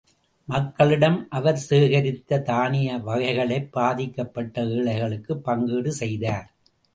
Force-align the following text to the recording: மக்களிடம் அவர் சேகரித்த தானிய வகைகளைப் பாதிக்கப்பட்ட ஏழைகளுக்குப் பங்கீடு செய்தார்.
மக்களிடம் 0.47 1.27
அவர் 1.29 1.59
சேகரித்த 1.59 2.39
தானிய 2.41 2.97
வகைகளைப் 2.99 3.71
பாதிக்கப்பட்ட 3.71 4.65
ஏழைகளுக்குப் 4.71 5.43
பங்கீடு 5.43 5.93
செய்தார். 5.93 6.49